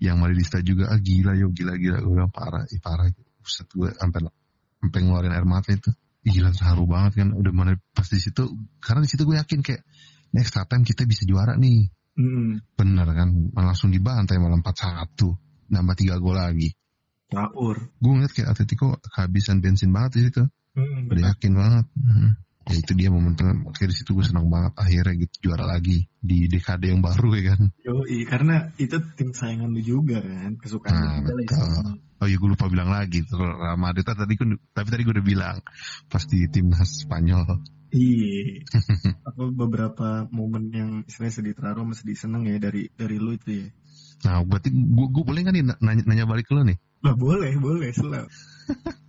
[0.00, 2.00] Yang Madridista juga ah gila yo gila gila.
[2.00, 3.12] Gue bilang parah ih parah.
[3.44, 4.32] Buset gue sampai
[4.80, 5.92] sampai ngeluarin air mata itu
[6.26, 8.42] gila terharu banget kan udah mana pas di situ
[8.82, 9.86] karena di situ gue yakin kayak
[10.34, 12.64] next time kita bisa juara nih Mm.
[12.80, 15.36] bener kan langsung dibantai malah 4-1
[15.68, 16.72] nambah 3 gol lagi
[17.28, 17.76] Traor.
[18.00, 20.42] gue ngeliat kayak Atletico kehabisan bensin banget di situ
[20.76, 22.28] Mm, udah yakin banget Mhm.
[22.66, 26.48] ya itu dia momentum kayak di situ gue senang banget akhirnya gitu juara lagi di
[26.48, 31.20] dekade yang baru ya kan Yoi, karena itu tim sayangan lu juga kan, kesukaan Nah,
[31.20, 31.44] betul.
[31.44, 31.92] istilahnya.
[32.16, 35.56] Oh iya gue lupa bilang lagi Real Madrid tadi gue tapi tadi gue udah bilang
[36.08, 37.60] pas di timnas Spanyol.
[37.92, 38.64] Iya.
[39.28, 43.64] Apa beberapa momen yang istilahnya sedih terharu sama sedih seneng ya dari dari lu itu
[43.64, 43.66] ya.
[44.24, 46.80] Nah berarti gue, gue boleh nggak nih nanya, nanya balik ke lo nih?
[47.04, 48.28] Lah boleh, boleh selalu.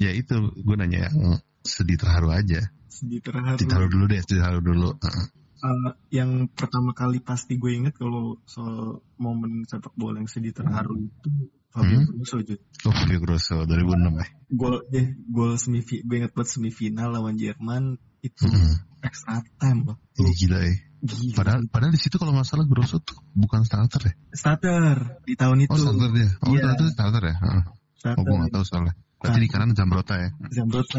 [0.00, 2.72] Ya itu gue nanya yang sedih terharu aja.
[2.88, 3.60] Sedih terharu.
[3.60, 4.96] Ditaruh dulu deh, ditaruh dulu.
[4.96, 5.26] Heeh.
[5.60, 11.04] Eh, yang pertama kali pasti gue inget kalau soal momen sepak bola yang sedih terharu
[11.04, 11.28] itu
[11.70, 12.10] Fabio Hmm?
[12.18, 12.60] Grosso Jud.
[12.84, 14.26] Oh Fabio Grosso 2006 ya.
[14.50, 17.82] Gol ya, gol semifinal gue inget banget semifinal lawan Jerman
[18.20, 18.74] itu Hmm.
[19.00, 19.96] extra time loh.
[20.18, 20.74] Ini gila ya.
[21.00, 21.32] Gila.
[21.38, 24.12] Padahal padahal di situ kalau nggak salah Grosso tuh bukan starter ya.
[24.34, 25.72] starter di tahun itu.
[25.72, 26.28] Oh starter dia.
[26.42, 26.60] Oh Iya.
[26.66, 27.34] starter starter ya.
[27.38, 27.62] Heeh.
[27.96, 28.18] starter.
[28.18, 28.94] Oh gue nggak tahu soalnya.
[29.20, 30.28] Berarti di kanan Zambrota ya.
[30.50, 30.98] Zambrota.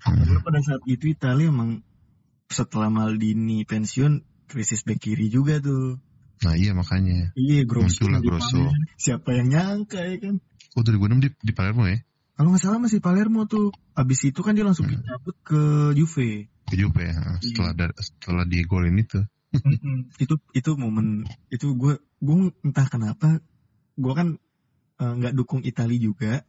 [0.00, 0.40] Hmm.
[0.40, 1.84] Pada saat itu Italia emang
[2.48, 6.00] setelah Maldini pensiun krisis bek kiri juga tuh.
[6.40, 7.36] Nah iya makanya.
[7.36, 8.00] Iya, Grosso.
[8.08, 8.60] Muncullah Grosso.
[8.96, 10.34] Siapa yang nyangka ya kan?
[10.72, 12.00] Oh 2006 di, di Palermo ya.
[12.36, 13.68] Kalau nggak salah masih Palermo tuh.
[13.92, 14.96] Abis itu kan dia langsung Hmm.
[14.96, 15.60] dicabut ke
[15.92, 16.48] Juve.
[16.64, 17.36] Ke Juve ya.
[17.44, 19.20] Setelah da- setelah di golin itu.
[19.50, 20.06] Mm-mm.
[20.22, 23.42] itu itu momen itu gue gue entah kenapa
[23.98, 24.38] gue kan
[25.02, 26.46] eh, nggak dukung Italia juga.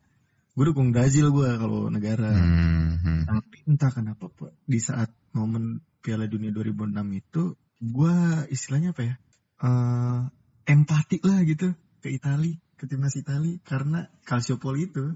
[0.53, 2.29] Gue dukung Brazil gue kalau negara.
[2.29, 3.21] Hmm, hmm.
[3.25, 4.29] Tapi entah kenapa
[4.63, 7.43] di saat momen Piala Dunia 2006 itu
[7.81, 8.15] gue
[8.53, 9.15] istilahnya apa ya?
[9.61, 10.19] Eh
[10.65, 15.13] empati lah gitu ke Itali ke timnas Itali karena Calciopoli itu.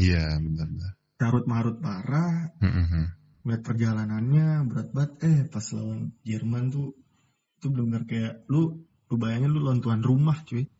[0.00, 0.96] Iya benar-benar.
[1.18, 2.54] carut marut parah.
[2.62, 3.18] Mm-mm.
[3.48, 6.92] lihat perjalanannya berat banget eh pas lawan Jerman tuh
[7.58, 10.70] itu benar kayak lu lu bayangin lu lawan tuan rumah cuy.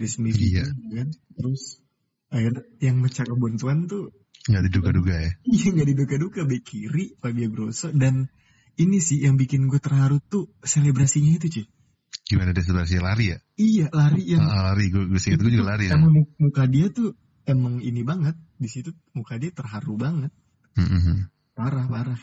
[0.00, 1.84] Di semifinal kan terus
[2.32, 4.16] akhir yang mecah kebuntuan tuh
[4.48, 5.32] Nggak diduga-duga ya.
[5.52, 7.92] iya nggak diduga-duga bek kiri Fabio Grosso.
[7.92, 8.32] Dan
[8.80, 11.66] ini sih yang bikin gue terharu tuh selebrasinya itu cuy
[12.30, 13.38] Gimana dia selebrasi lari ya?
[13.58, 15.98] iya lari yang Ah, lari, gue, gue singkat gue juga lari ya.
[15.98, 20.30] emang mu- muka dia tuh emang ini banget di situ muka dia terharu banget
[20.78, 21.26] Mm-mm.
[21.58, 22.20] parah parah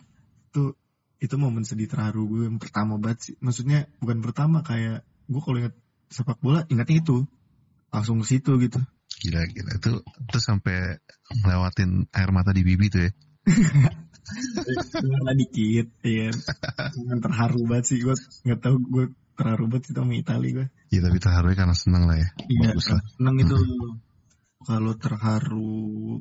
[0.56, 0.80] tuh
[1.20, 5.58] itu momen sedih terharu gue yang pertama banget sih maksudnya bukan pertama kayak gue kalau
[5.60, 5.76] ingat
[6.08, 7.28] sepak bola ingatnya itu
[7.92, 8.80] langsung ke situ gitu
[9.18, 9.72] Gila, gila.
[9.82, 11.02] Itu, itu sampai
[11.42, 13.12] ngelewatin air mata di bibi tuh ya.
[15.02, 16.30] Cuma dikit ya
[17.18, 18.14] terharu banget sih gue
[18.46, 19.06] nggak tahu gue
[19.38, 22.28] terharu banget itu sama Itali gue Ya tapi terharunya karena seneng lah ya.
[22.50, 23.02] iya lah.
[23.16, 23.56] seneng itu
[24.66, 26.20] kalau terharu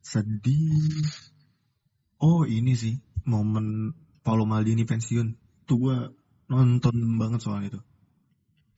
[0.00, 1.04] sedih
[2.22, 2.96] oh ini sih
[3.28, 3.92] momen
[4.24, 5.96] Paolo Maldini pensiun tuh gue
[6.48, 7.78] nonton banget soal itu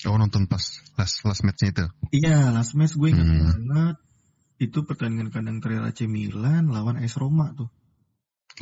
[0.06, 0.62] Oh nonton pas
[0.94, 1.86] last, last match-nya itu.
[2.22, 3.42] Iya, last match gue ingat Hmm.
[3.66, 3.96] banget.
[4.62, 7.66] Itu pertandingan kandang terakhir AC Milan lawan AS Roma tuh.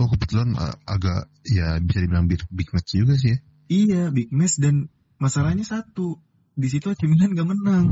[0.00, 3.38] Oh kebetulan uh, agak ya bisa dibilang big, big match juga sih ya.
[3.68, 4.88] Iya, big match dan
[5.20, 6.18] masalahnya satu.
[6.56, 7.86] Di situ AC Milan gak menang.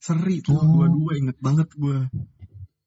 [0.00, 0.64] Seri tuh Oh.
[0.80, 2.08] dua-dua inget banget gue.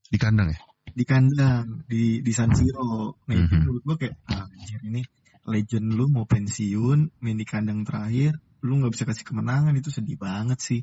[0.10, 0.60] Di kandang ya.
[0.90, 3.22] Di kandang, di di San Siro.
[3.30, 3.62] Nah itu Mhm.
[3.62, 5.02] menurut gue kayak, ah, anjir ini
[5.46, 10.18] legend lu mau pensiun, main di kandang terakhir, lu gak bisa kasih kemenangan, itu sedih
[10.18, 10.82] banget sih.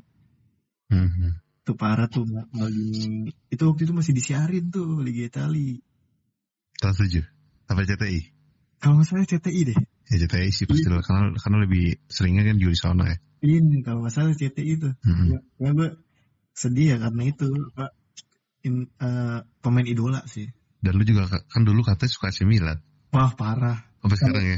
[0.91, 1.43] Mhm.
[1.67, 2.23] Itu parah tuh,
[2.55, 3.35] Maldini.
[3.51, 5.75] Itu waktu itu masih disiarin tuh, Liga Italia.
[6.79, 7.27] Trans 7.
[7.67, 8.21] Apa CTI?
[8.79, 9.79] Kalau nggak salah CTI deh.
[10.07, 11.03] Ya CTI sih pasti lah.
[11.03, 13.17] Karena, karena lebih seringnya kan juga di sana ya.
[13.43, 14.89] Ini kalau nggak salah CTI itu.
[15.03, 15.25] Mhm.
[15.29, 15.89] Ya, ya gue
[16.55, 17.91] sedih ya karena itu Pak.
[18.65, 20.47] In, eh, pemain idola sih.
[20.81, 22.79] Dan lu juga kan dulu katanya suka AC Milan.
[23.11, 23.79] Wah parah.
[23.97, 24.57] Sampai sekarang ya.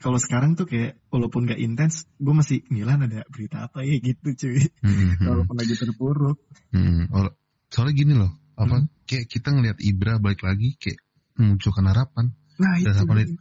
[0.00, 4.32] Kalau sekarang tuh kayak walaupun gak intens, gue masih Milan ada berita apa ya gitu
[4.32, 4.60] cuy.
[4.82, 5.24] Mhm.
[5.24, 6.38] Walaupun lagi terpuruk.
[6.72, 7.28] Hmm, oh,
[7.68, 8.88] soalnya gini loh, apa Hmm.
[9.04, 11.00] kayak kita ngelihat Ibra balik lagi kayak
[11.36, 12.88] memunculkan harapan Nah itu.
[12.88, 13.34] dan harapan itu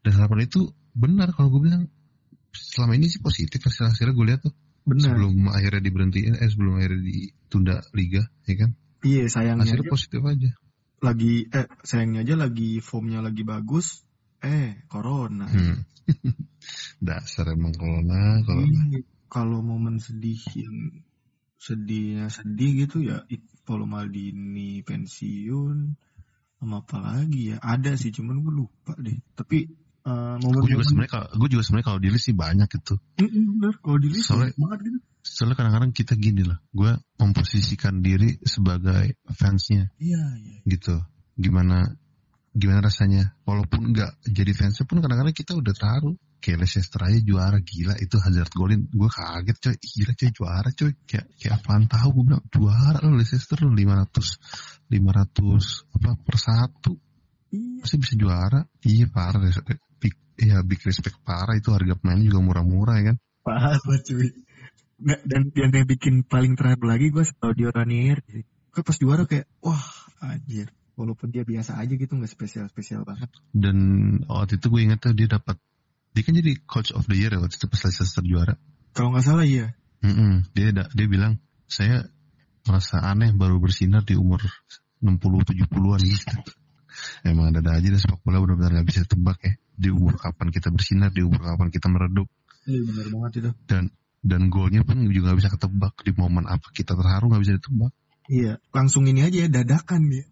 [0.00, 0.60] dan harapan itu
[0.96, 1.92] benar kalau gue bilang
[2.56, 4.54] selama ini sih positif hasil hasilnya gue lihat tuh
[4.86, 5.12] Benar.
[5.12, 8.70] sebelum akhirnya diberhentiin eh sebelum akhirnya ditunda liga ya kan
[9.04, 10.50] Iya sayangnya hasilnya aja positif aja
[11.04, 14.00] lagi eh sayangnya aja lagi formnya lagi bagus.
[14.40, 15.44] Eh corona.
[15.48, 15.76] hmm.
[17.06, 21.02] dasar emang corona corona Iya, Kalau momen sedih yang
[21.60, 23.26] sedihnya sedih gitu ya
[23.66, 25.98] Paolo Maldini pensiun
[26.56, 29.66] sama apa lagi ya ada sih cuman gue lupa deh tapi
[30.06, 32.94] eh, momen gue juga sebenarnya gue juga sebenarnya kalau di list sih banyak gitu.
[33.18, 33.74] Bener.
[33.82, 34.98] Kalau di list Soalnya- banyak banget gitu.
[35.26, 41.02] soalnya kadang-kadang kita gini lah gue memposisikan diri sebagai fansnya iya iya gitu.
[41.34, 41.90] Gimana
[42.54, 43.34] gimana rasanya?
[43.42, 48.16] Walaupun nggak jadi fansnya pun kadang-kadang kita udah taruh kayak Leicester aja juara gila itu
[48.22, 48.86] Hazard golin.
[48.86, 49.74] Gue kaget coy.
[49.82, 50.92] Gila coy juara coy.
[51.10, 54.38] Kayak kayak apaan tahu gue bilang juara lo Leicester lo 500
[54.88, 56.92] 500 apa per satu.
[57.50, 57.82] Iya.
[57.82, 58.60] Pasti bisa juara.
[58.86, 59.52] Iya parah deh
[60.36, 64.28] big, ya big respect parah itu harga pemainnya juga murah-murah ya kan parah cuy
[64.96, 68.44] Nggak, dan yang yang bikin paling terakhir lagi gue Claudio Ranieri sih.
[68.72, 69.84] Gue pas juara kayak wah
[70.24, 73.76] anjir walaupun dia biasa aja gitu nggak spesial spesial banget dan
[74.24, 75.60] waktu itu gue inget tuh dia dapat
[76.16, 78.56] dia kan jadi coach of the year ya waktu itu pas Leicester juara
[78.96, 80.44] kalau nggak salah iya Mm-mm.
[80.52, 82.08] Dia da- dia bilang saya
[82.64, 84.40] merasa aneh baru bersinar di umur
[85.00, 86.36] 60 70-an gitu.
[87.24, 89.54] Emang ada aja deh sepak bola benar-benar nggak bisa tebak ya.
[89.76, 92.28] Di umur kapan kita bersinar, di umur kapan kita meredup
[92.66, 93.84] iya benar banget itu dan
[94.26, 97.92] dan golnya pun juga nggak bisa ketebak di momen apa kita terharu nggak bisa ditebak.
[98.26, 100.26] iya langsung ini aja ya dadakan dia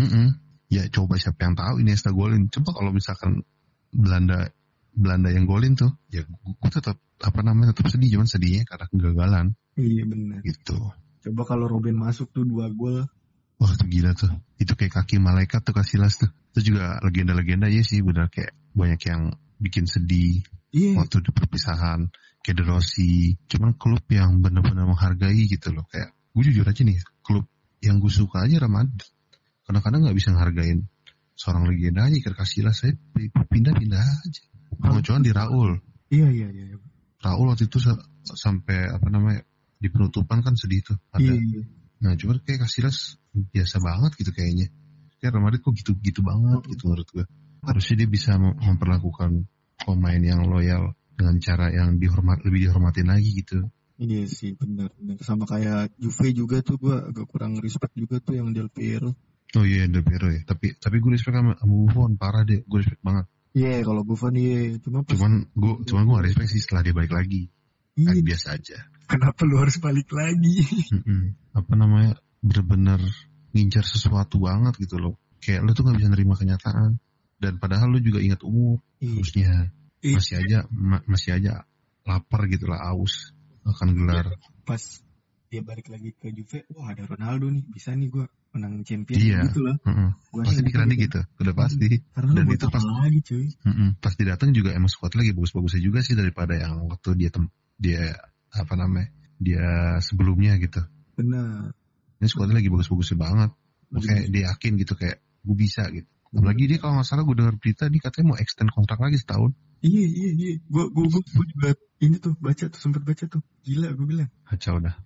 [0.00, 0.40] Mm-mm.
[0.72, 2.50] Ya coba siapa yang tahu ini Iniesta golin.
[2.50, 3.46] Coba kalau misalkan
[3.94, 4.50] Belanda
[4.90, 9.46] Belanda yang golin tuh, ya gue tetap apa namanya tetap sedih cuman sedihnya karena kegagalan
[9.78, 10.76] iya benar gitu.
[11.30, 13.06] coba kalau Robin masuk tuh dua gol
[13.64, 14.28] Wah itu gila tuh.
[14.60, 16.28] Itu kayak kaki malaikat tuh Casillas tuh.
[16.52, 22.12] Itu juga legenda-legenda ya sih benar kayak banyak yang bikin sedih iya waktu di perpisahan.
[22.44, 23.40] Kayak De Rossi.
[23.48, 25.88] Cuman klub yang benar-benar menghargai gitu loh.
[25.88, 27.00] Kayak gue jujur aja nih.
[27.24, 27.48] Klub
[27.80, 29.08] yang gue suka aja Real Madrid.
[29.64, 30.84] Kadang-kadang gak bisa ngehargain
[31.32, 32.76] seorang legenda aja kayak Casillas.
[32.84, 32.92] Saya
[33.48, 34.42] pindah-pindah aja.
[34.76, 35.72] Pengecualian di Raul.
[36.12, 36.76] iya iya iya
[37.24, 37.96] Raul waktu itu sa-
[38.28, 39.40] sampai apa namanya
[39.80, 41.00] di penutupan kan sedih tuh.
[41.16, 41.62] Ada iya iya.
[42.04, 44.70] Nah cuman kayak Casillas biasa banget gitu kayaknya.
[45.18, 47.24] Kayak Real Madrid kok gitu-gitu banget gitu menurut gue.
[47.64, 49.48] Harusnya dia bisa mem- memperlakukan
[49.80, 53.66] pemain yang loyal dengan cara yang dihormat lebih dihormatin lagi gitu.
[53.94, 58.34] Iya sih benar benar sama kayak Juve juga tuh gua agak kurang respect juga tuh
[58.34, 59.14] yang Del Piero.
[59.54, 60.42] Oh iya Del Piero ya.
[60.42, 62.66] Tapi tapi gue respect sama, sama Buffon parah deh.
[62.66, 63.30] Gue respect banget.
[63.54, 66.90] Iya kalau Buffon iya cuma pas Cuman gue cuman gue gak respect sih setelah dia
[66.90, 67.42] balik lagi.
[67.94, 68.78] iya, Kan biasa aja.
[69.06, 70.58] kenapa lu harus balik lagi?
[71.54, 73.00] Apa namanya bener-bener
[73.56, 75.16] ngincar sesuatu banget gitu loh.
[75.40, 77.00] Kayak lu tuh gak bisa nerima kenyataan.
[77.40, 78.80] Dan padahal lu juga ingat umur.
[79.00, 79.16] Iya.
[79.16, 79.50] Harusnya
[80.04, 80.14] Iya.
[80.20, 81.52] masih aja ma- masih aja
[82.04, 83.32] lapar gitu lah aus
[83.64, 84.28] akan gelar.
[84.68, 84.80] pas
[85.48, 89.40] dia balik lagi ke Juve, wah ada Ronaldo nih, bisa nih gua menang champion Iya.
[89.48, 89.76] gitu lah.
[89.86, 90.10] Heeh.
[90.34, 91.20] Gua Pasti pikirannya gitu.
[91.24, 91.40] gitu.
[91.40, 91.88] Udah pasti.
[92.12, 93.46] Karena Dan itu pas lagi cuy?
[93.64, 93.88] Mm-mm.
[94.02, 97.48] Pas dia datang juga emang squad lagi bagus-bagusnya juga sih daripada yang waktu dia tem
[97.80, 98.12] dia
[98.52, 99.08] apa namanya
[99.40, 99.64] dia
[100.04, 100.80] sebelumnya gitu.
[101.16, 101.72] Benar.
[102.18, 103.50] Ini squadnya lagi bagus-bagusnya banget.
[103.94, 106.08] Kayak dia yakin gitu kayak gue bisa gitu.
[106.34, 109.54] Apalagi dia kalau nggak salah gue dengar berita dia katanya mau extend kontrak lagi setahun.
[109.84, 111.68] Iya iya iya, gua gua gua, gua juga
[112.00, 114.30] ini tuh baca tuh sempat baca tuh, gila gua bilang.
[114.48, 114.96] Kacau dah.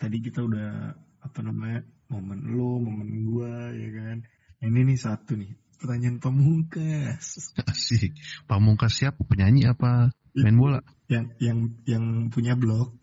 [0.00, 4.24] Tadi kita udah apa namanya momen lu, momen gua ya kan.
[4.64, 8.16] Ini nih satu nih pertanyaan pamungkas Asik.
[8.48, 9.20] Pamungkas siapa?
[9.28, 10.08] Penyanyi apa?
[10.32, 10.80] Main bola?
[11.04, 12.96] yang yang yang punya blog.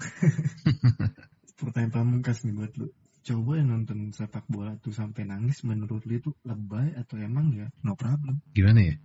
[1.62, 2.90] pertanyaan pamungkas nih buat lu.
[3.22, 7.70] Coba yang nonton sepak bola tuh sampai nangis menurut lu itu lebay atau emang ya
[7.86, 8.42] no problem?
[8.58, 8.96] Gimana ya?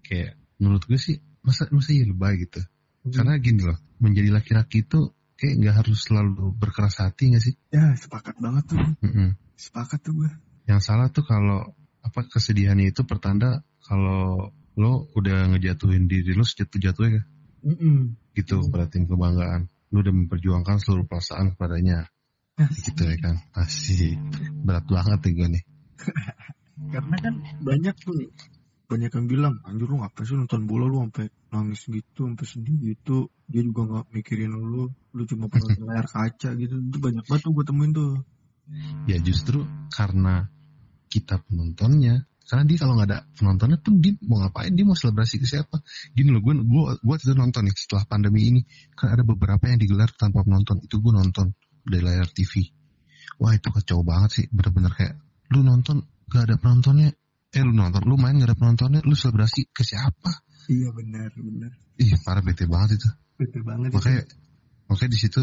[0.00, 2.64] Kayak menurut gue sih masa masa iya lebay gitu.
[3.06, 7.54] Karena gini loh, menjadi laki-laki itu kayak nggak harus selalu berkeras hati nggak sih?
[7.70, 9.36] ya sepakat banget tuh, Mm-mm.
[9.54, 10.32] sepakat tuh gua.
[10.66, 16.78] Yang salah tuh kalau apa kesedihannya itu pertanda kalau lo udah ngejatuhin diri lo sejatuh
[16.80, 17.22] jatuhnya
[17.62, 18.16] Mm-mm.
[18.34, 19.68] gitu pada tim kebanggaan.
[19.94, 22.10] Lo udah memperjuangkan seluruh perasaan kepadanya.
[22.56, 23.36] Gitu ya kan.
[23.52, 24.16] Asik.
[24.64, 25.64] Berat banget nih gue nih.
[26.92, 28.14] Karena kan banyak tuh
[28.86, 32.94] banyak yang bilang anjir lu ngapain sih nonton bola lu sampai nangis gitu sampai sedih
[32.94, 37.42] gitu dia juga nggak mikirin lu lu cuma pernah layar kaca gitu itu banyak banget
[37.42, 38.22] tuh gue temuin tuh
[39.06, 39.62] Ya justru
[39.94, 40.50] karena
[41.06, 42.26] kita penontonnya.
[42.46, 44.70] Karena dia kalau nggak ada penontonnya tuh dia mau ngapain?
[44.70, 45.82] Dia mau selebrasi ke siapa?
[46.14, 48.60] Gini loh, gue gue gue itu nonton nih setelah pandemi ini
[48.94, 50.78] kan ada beberapa yang digelar tanpa penonton.
[50.78, 51.50] Itu gue nonton
[51.86, 52.66] dari layar TV.
[53.38, 55.14] Wah itu kacau banget sih, bener-bener kayak
[55.54, 57.14] lu nonton gak ada penontonnya.
[57.54, 60.46] Eh lu nonton, lu main gak ada penontonnya, lu selebrasi ke siapa?
[60.70, 63.10] iya benar benar Ih parah bete banget itu.
[63.36, 64.22] betul banget Makanya
[64.90, 65.42] makanya di situ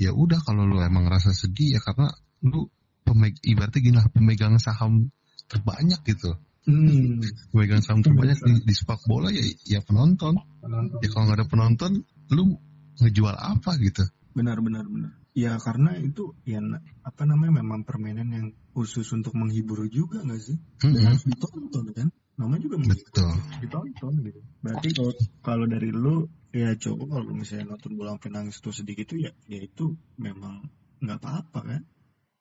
[0.00, 2.10] ya udah kalau lu emang ngerasa sedih ya karena
[2.42, 2.66] lu
[3.06, 5.12] pemeg ibaratnya gini lah pemegang saham
[5.46, 6.34] terbanyak gitu
[6.66, 10.98] hmm, pemegang saham terbanyak di, di sepak bola ya ya penonton penonton.
[11.04, 11.92] ya kalau nggak ada penonton
[12.34, 12.56] lu
[12.98, 14.02] ngejual apa gitu
[14.34, 16.60] benar benar benar ya karena itu ya
[17.04, 21.08] apa namanya memang permainan yang khusus untuk menghibur juga nggak sih dan Mm-mm.
[21.08, 24.40] harus ditonton kan namanya juga betul ditonton gitu.
[24.60, 29.08] Berarti kalau kalau dari lu ya coba kalau misalnya nonton bola sampai nangis tuh sedikit
[29.12, 30.68] itu ya ya itu memang
[31.00, 31.82] nggak apa-apa kan?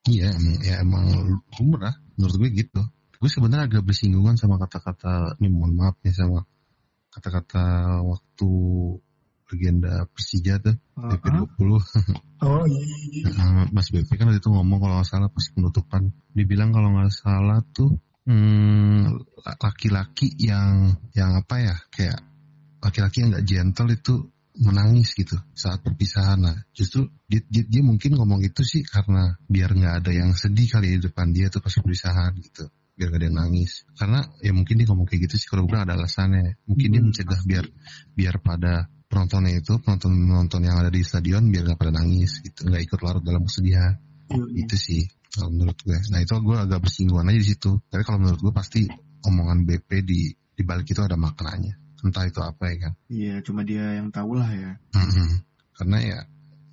[0.10, 1.06] iya emang ya emang
[1.60, 2.82] lumrah menurut gue gitu
[3.22, 6.42] gue sebenarnya agak bersinggungan sama kata-kata ini mohon maaf nih sama
[7.14, 8.50] kata-kata waktu
[9.52, 11.24] legenda Persija tuh BP
[11.60, 11.60] 20
[12.42, 13.30] Oh iya iya.
[13.38, 16.10] Nah, Mas BP kan waktu itu ngomong kalau nggak salah pas penutupan.
[16.34, 17.94] Dibilang kalau nggak salah tuh
[18.26, 19.14] hmm,
[19.62, 22.18] laki-laki yang yang apa ya kayak
[22.82, 24.14] laki-laki yang nggak gentle itu
[24.58, 26.42] menangis gitu saat perpisahan.
[26.42, 30.66] Nah justru dia, dia, dia mungkin ngomong itu sih karena biar nggak ada yang sedih
[30.66, 33.72] kali di depan dia tuh pas perpisahan gitu biar gak ada yang nangis.
[33.98, 36.58] Karena ya mungkin dia ngomong kayak gitu sih kalau gue ada alasannya.
[36.70, 37.50] Mungkin dia Hmm, mencegah pasti.
[37.50, 37.66] biar
[38.14, 38.74] biar pada
[39.12, 43.00] penontonnya itu penonton penonton yang ada di stadion biar gak pada nangis gitu nggak ikut
[43.04, 44.00] larut dalam kesedihan
[44.32, 44.64] iya.
[44.64, 45.02] itu sih
[45.36, 48.54] kalau menurut gue nah itu gue agak bersinggungan aja di situ tapi kalau menurut gue
[48.56, 48.82] pasti
[49.28, 53.62] omongan BP di di balik itu ada maknanya entah itu apa ya kan Iya, cuma
[53.62, 54.74] dia yang tahu lah ya.
[54.98, 55.46] Mhm.
[55.78, 56.18] karena ya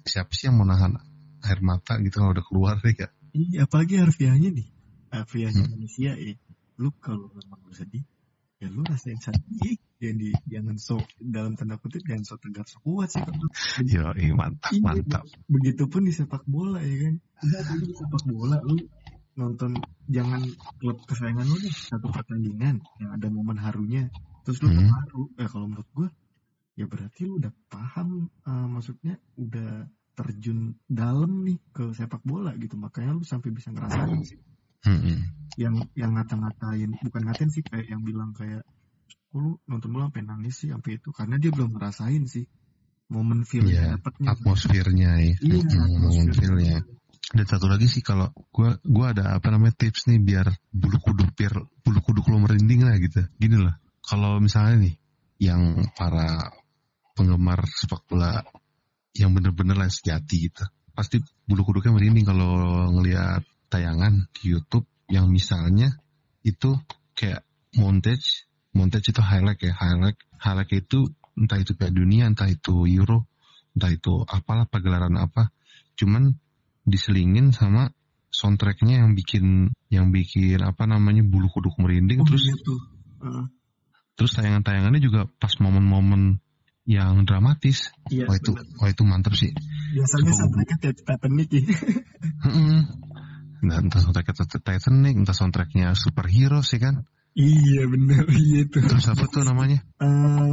[0.08, 0.96] siapa sih yang mau nahan
[1.44, 4.68] air mata gitu kalau udah keluar ya Iya, apalagi harfiahnya nih.
[5.12, 5.72] Harfiahnya Hmm.
[5.78, 6.34] manusia ya.
[6.80, 8.02] Lu kalau memang sedih,
[8.58, 9.78] ya lu rasain sedih.
[9.98, 14.34] Jangan di jangan sok dalam tanda kutip jangan sok tegar sok kuat sih kalau yo
[14.38, 17.14] mantap Iya, mantap Begitupun di sepak bola ya kan.
[17.42, 18.78] Dulu di sepak bola lu
[19.34, 19.78] nonton
[20.10, 20.42] jangan
[20.82, 24.10] klub kesayangan lu nih satu pertandingan yang ada momen harunya
[24.42, 24.82] terus lu Hmm.
[24.82, 26.08] terharu ya kalau menurut gua
[26.74, 29.86] ya berarti lu udah paham eh, maksudnya udah
[30.18, 34.38] terjun dalam nih ke sepak bola gitu makanya lu sampai bisa ngerasain sih
[34.86, 35.16] Mhm.
[35.58, 38.62] yang yang ngata-ngatain bukan ngatain sih kayak yang bilang kayak
[39.34, 42.46] "Kok lu nonton bola sampai nangis sih sampai itu karena dia belum ngerasain sih
[43.10, 46.78] momen Iya, yang dapetnya atmosfernya ya Iya, Mhm, momen feel-nya.
[47.28, 51.28] dan satu lagi sih kalau gua gua ada apa namanya tips nih biar bulu kuduk
[51.36, 51.52] biar
[51.84, 54.94] bulu kuduk lo merinding lah gitu gini loh kalau misalnya nih
[55.42, 56.48] yang para
[57.12, 58.40] penggemar sepak bola
[59.12, 60.62] yang bener-bener lah sejati gitu.
[60.94, 62.54] Pasti bulu kuduknya merinding kalau
[62.94, 65.96] ngelihat tayangan di YouTube yang misalnya
[66.44, 66.76] itu
[67.16, 67.44] kayak
[67.76, 73.28] montage, montage itu highlight ya, highlight, highlight itu entah itu kayak dunia, entah itu Euro,
[73.76, 75.54] entah itu apalah pagelaran apa,
[75.94, 76.36] cuman
[76.88, 77.92] diselingin sama
[78.28, 82.20] soundtracknya yang bikin yang bikin apa namanya bulu kuduk merinding.
[82.24, 82.74] Oh, terus gitu.
[83.18, 83.46] Heeh.
[84.18, 86.42] terus tayangan-tayangannya juga pas momen-momen
[86.88, 87.94] yang dramatis.
[88.10, 88.50] Iya, wah itu
[88.80, 89.52] wah itu mantep sih.
[89.94, 91.62] Biasanya soundtracknya Tit- Titanic ya.
[93.62, 97.02] Nah, entah soundtracknya Titanic entah soundtracknya superhero sih kan?
[97.34, 98.78] Iya bener, iya itu.
[98.82, 99.82] terus apa tuh namanya?
[99.98, 100.06] The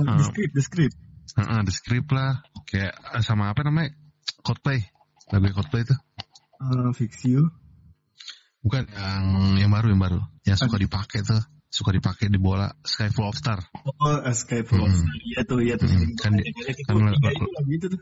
[0.09, 0.25] Ah.
[0.25, 0.95] script, the script.
[1.35, 2.45] The Script lah.
[2.65, 3.91] Kayak eh, sama apa namanya?
[4.41, 4.85] Coldplay.
[5.29, 5.95] Lagu Coldplay itu.
[6.61, 7.49] Eh, Fix You.
[8.61, 9.25] bukan yang
[9.61, 10.19] yang baru yang baru.
[10.41, 11.41] Yang suka dipakai tuh.
[11.69, 12.71] Suka dipakai di bola.
[12.81, 13.59] Sky Full of Star.
[13.99, 15.05] Oh, Escape from Hmm.
[15.27, 15.85] Iya tuh, iya tuh.
[15.91, 18.01] Hmm, kan di- Itu, kan tiga lagu- itu lagu itu tuh.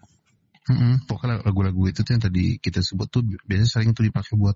[0.64, 4.40] Mm-mm, pokoknya lagu-lagu itu tuh yang tadi kita sebut tuh bi- biasanya sering tuh dipakai
[4.40, 4.56] buat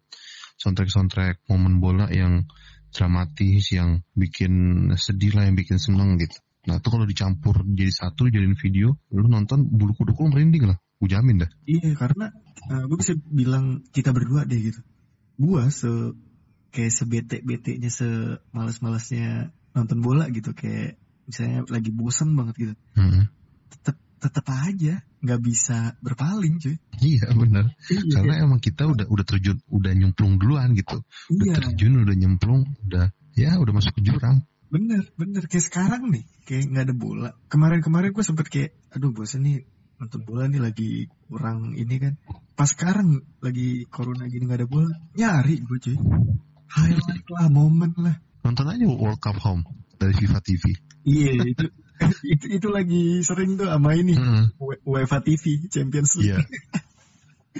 [0.57, 2.49] soundtrack-soundtrack momen bola yang
[2.91, 6.37] dramatis, yang bikin sedih lah, yang bikin seneng gitu.
[6.67, 10.77] Nah tuh kalau dicampur jadi satu, jadiin video, lu nonton bulu kuduk lu merinding lah,
[10.99, 11.49] gue jamin dah.
[11.63, 12.33] Iya, karena
[12.67, 14.83] gue bisa bilang kita berdua deh gitu.
[15.37, 15.87] Gua se
[16.73, 20.97] kayak sebete-betenya, semales-malesnya nonton bola gitu, kayak
[21.29, 22.73] misalnya lagi bosen banget gitu.
[22.97, 23.29] Mm-mm.
[23.71, 26.77] Tetep tetep aja nggak bisa berpaling cuy.
[27.01, 31.01] Iya bener, Iya, karena emang kita udah udah terjun, udah nyemplung duluan gitu,
[31.33, 34.41] udah iya, terjun, udah nyemplung, udah ya udah masuk ke jurang.
[34.67, 37.29] bener bener kayak sekarang nih, kayak nggak ada bola.
[37.47, 39.63] Kemarin-kemarin gue sempet kayak, aduh bosen nih
[39.97, 40.89] nonton bola nih lagi
[41.29, 42.13] kurang ini kan.
[42.57, 45.97] Pas sekarang lagi corona gini nggak ada bola, nyari gue cuy.
[46.67, 48.17] Highlight lah, momen lah.
[48.43, 49.63] Nonton aja World Cup Home
[49.95, 50.63] dari FIFA TV.
[51.07, 51.65] Iya itu
[52.33, 54.13] itu itu lagi sering tuh sama ini.
[54.57, 56.39] U- UEFA TV Champions League Iya.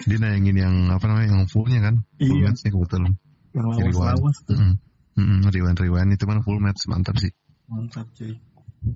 [0.06, 2.54] Dia nayangin yang apa namanya yang fullnya kan, full Iya.
[2.54, 3.14] matchnya kebetulan.
[3.58, 4.58] yang lawas-lawas tuh
[5.18, 5.50] Mm -mm.
[5.50, 7.34] Rewind rewind itu kan full match mantap sih.
[7.66, 8.38] mantap cuy.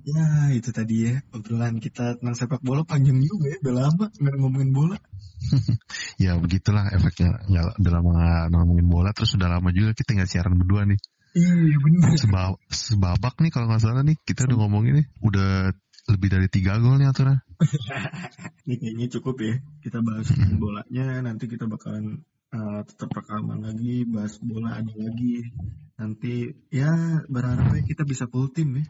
[0.06, 4.36] Ya itu tadi ya obrolan kita tentang sepak bola panjang juga ya udah lama nggak
[4.38, 4.96] ngomongin bola.
[6.22, 7.42] Ya begitulah efeknya.
[7.50, 8.14] Nggak udah lama
[8.54, 11.02] ngomongin bola terus udah lama juga kita nggak siaran berdua nih.
[11.32, 12.08] Iya bener.
[12.20, 15.72] Seba sebabak nih kalau nggak salah nih kita udah ngomongin nih udah
[16.12, 17.38] lebih dari tiga gol nih aturan.
[18.66, 20.58] Ini kayaknya cukup ya kita bahas Mm-mm.
[20.58, 25.50] bolanya nanti kita bakalan uh, tetap rekaman lagi bahas bola ada lagi
[25.98, 28.84] nanti ya berharapnya kita bisa full tim ya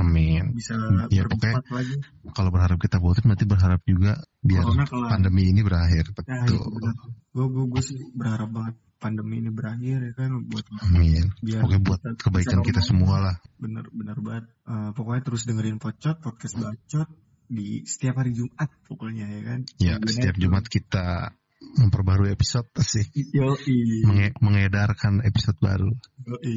[0.00, 0.56] Amin.
[0.56, 0.74] bisa
[1.12, 1.94] Ya, berempat lagi
[2.34, 6.10] Kalau berharap kita voting berarti berharap juga biar Corona pandemi ini berakhir.
[6.24, 6.72] Nah, itu Betul.
[6.78, 6.94] benar.
[7.30, 11.32] Gue gue gue sih berharap banget pandemi ini berakhir ya kan buat Amin.
[11.40, 13.36] biar Oke buat kita kebaikan kita semua lah.
[13.56, 14.44] bener bener banget.
[14.68, 17.08] Eh, pokoknya terus dengerin pocot podcast bacot
[17.50, 19.60] di setiap hari Jumat pokoknya ya kan.
[19.80, 20.34] Ya Tungguin setiap.
[20.36, 23.04] Jumat kita memperbarui episode sih.
[23.32, 23.56] Yo
[24.04, 25.90] Menge- mengedarkan episode baru.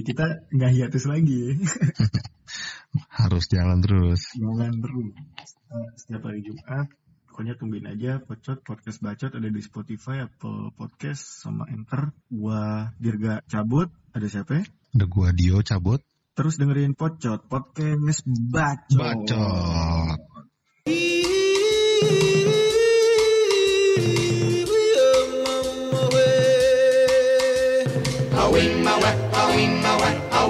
[0.04, 1.58] kita nggak hiatus lagi.
[3.20, 4.22] Harus jalan terus.
[4.38, 5.16] Jangan terus.
[5.74, 6.88] Eh, setiap hari Jumat
[7.34, 13.42] pokoknya tungguin aja pocot podcast bacot ada di Spotify Apple Podcast sama Anchor gua Dirga
[13.50, 14.64] cabut ada siapa ya?
[14.94, 16.06] Udah gua Dio cabut.
[16.38, 19.02] Terus dengerin Pocot, podcast bacot.
[19.02, 20.22] Bacot.
[30.44, 30.48] a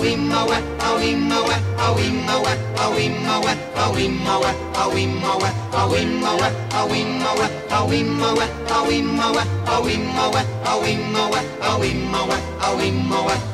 [11.69, 13.52] wee moa, a wee moa,